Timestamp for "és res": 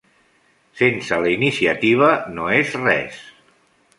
2.61-3.23